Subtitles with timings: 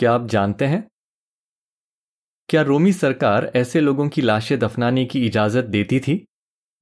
[0.00, 0.86] क्या आप जानते हैं?
[2.48, 6.24] क्या रोमी सरकार ऐसे लोगों की लाशें दफनाने की इजाज़त देती थी,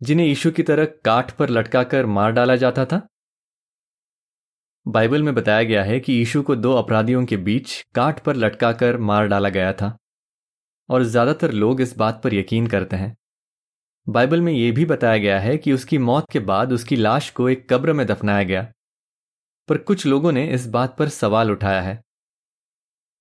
[0.00, 3.00] जिन्हें यीशु की तरह काठ पर लटकाकर मार डाला जाता था?
[4.86, 8.98] बाइबल में बताया गया है कि यीशु को दो अपराधियों के बीच काठ पर लटकाकर
[9.00, 9.96] मार डाला गया था,
[10.89, 13.16] और ज़्यादातर लोग इस बात पर यकीन करते हैं।
[14.07, 17.48] बाइबल में यह भी बताया गया है कि उसकी मौत के बाद उसकी लाश को
[17.48, 18.73] एक कब्र में दफनाया गया,
[19.69, 22.03] पर कुछ लोगों ने इस बात पर सवाल उठाया है।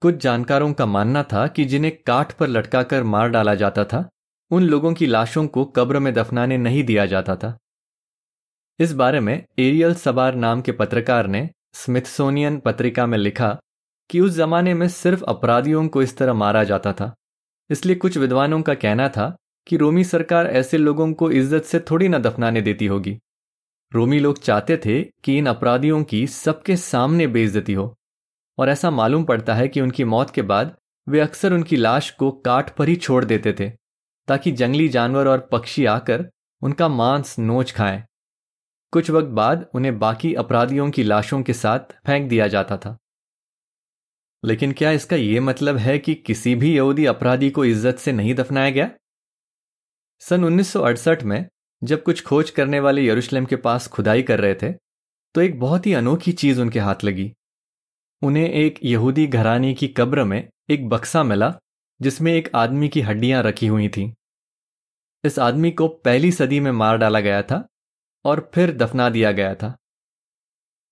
[0.01, 4.09] कुछ जानकारों का मानना था कि जिन्हें काठ पर लटकाकर मार डाला जाता था,
[4.51, 7.57] उन लोगों की लाशों को कब्र में दफनाने नहीं दिया जाता था।
[8.79, 13.57] इस बारे में एरियल सबार नाम के पत्रकार ने स्मिथसोनियन पत्रिका में लिखा
[14.09, 17.13] कि उस जमाने में सिर्फ़ अपराधियों को इस तरह मारा जाता था।
[17.69, 19.35] इसलिए कुछ विद्वानों का कहना था
[19.67, 23.17] कि रोमी सरकार ऐसे लोगों को इज़्ज़त से थोड़ी ना दफनाने देती होगी।
[23.91, 27.93] रोमी लोग चाहते थे कि इन अपराधियों की सबके सामने बेइज्जती हो।
[28.57, 30.75] और ऐसा मालूम पड़ता है कि उनकी मौत के बाद
[31.07, 33.69] वे अक्सर उनकी लाश को काट पर ही छोड़ देते थे,
[34.27, 36.29] ताकि जंगली जानवर और पक्षी आकर
[36.61, 38.03] उनका मांस नोच खाएँ।
[38.93, 42.97] कुछ वक्त बाद उन्हें बाकी अपराधियों की लाशों के साथ फेंक दिया जाता था।
[44.43, 48.33] लेकिन क्या इसका यह मतलब है कि किसी भी यहूदी अपराधी को इज़्ज़त से नहीं
[48.35, 48.89] दफनाया गया?
[50.21, 51.45] सन 1968 में
[51.81, 54.71] जब कुछ खोज करने वाले यरूशलेम के पास खुदाई कर रहे थे
[55.35, 57.31] तो एक बहुत ही अनोखी चीज़ उनके हाथ लगी।
[58.21, 61.53] उन्हें एक यहूदी घराने की कब्र में एक बक्सा मिला,
[62.01, 64.11] जिसमें एक आदमी की हड्डियाँ रखी हुई थीं।
[65.23, 67.67] इस आदमी को पहली सदी में मार डाला गया था
[68.25, 69.75] और फिर दफना दिया गया था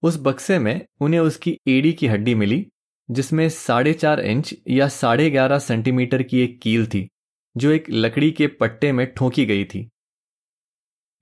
[0.03, 2.65] उस बक्से में उन्हें उसकी एड़ी की हड्डी मिली,
[3.09, 7.07] जिसमें साढ़े चार इंच या साढ़े ग्यारह सेंटीमीटर की एक कील थी,
[7.57, 9.89] जो एक लकड़ी के पट्टे में ठोंकी गई थी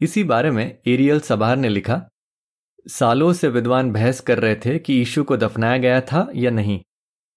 [0.02, 2.02] इसी बारे में एरियल सबार ने लिखा
[2.88, 6.82] सालों से विद्वान बहस कर रहे थे कि यीशु को दफनाया गया था या नहीं।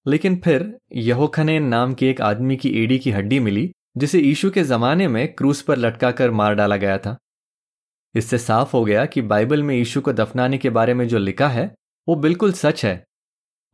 [0.06, 4.62] लेकिन फिर यहोखनेन नाम के एक आदमी की एड़ी की हड्डी मिली, जिसे यीशु के
[4.62, 7.18] जमाने में क्रूस पर लटकाकर मार डाला गया था।
[8.14, 11.48] इससे साफ़ हो गया कि बाइबल में यीशु को दफनाने के बारे में जो लिखा
[11.48, 11.74] है,
[12.08, 13.05] वो बिल्कुल सच है।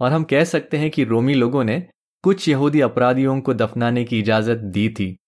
[0.00, 1.87] और हम कह सकते हैं कि रोमी लोगों ने
[2.22, 5.19] कुछ यहूदी अपराधियों को दफनाने की इजाज़त दी थी।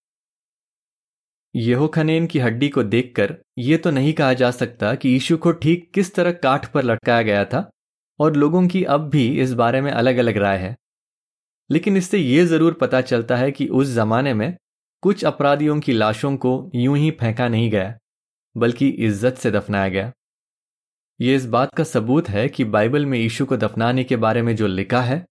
[1.55, 5.89] यहोखनेन की हड्डी को देखकर यह तो नहीं कहा जा सकता कि यीशु को ठीक
[5.93, 7.69] किस तरह काठ पर लटकाया गया था,
[8.19, 10.75] और लोगों की अब भी इस बारे में अलग अलग राय है।
[11.69, 14.55] लेकिन इससे यह ज़रूर पता चलता है कि उस जमाने में
[15.03, 17.97] कुछ अपराधियों की लाशों को यूँ ही फेंका नहीं गया,
[18.55, 20.11] बल्कि इज़्ज़त से दफनाया गया।
[21.19, 24.55] ये इस बात का सबूत है कि बाइबल में यीशु को दफनाने के बारे में
[24.55, 25.23] जो लिखा है,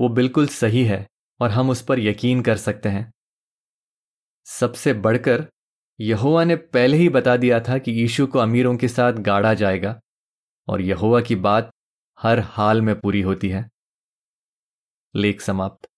[0.00, 1.06] वो बिल्कुल सही है,
[1.40, 3.10] और हम उस पर यकीन कर सकते हैं।
[4.46, 5.46] सबसे बढ़कर
[6.00, 10.00] यहोवा ने पहले ही बता दिया था कि यीशु को अमीरों के साथ गाड़ा जाएगा,
[10.68, 11.70] और यहोवा की बात
[12.20, 13.68] हर हाल में पूरी होती है।
[15.16, 15.88] लेख समाप्त।